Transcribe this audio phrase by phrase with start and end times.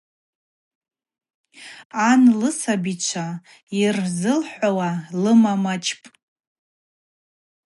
[2.09, 3.27] Ан лысабичва
[3.79, 6.07] йырзылхауа лымамачӏпӏ.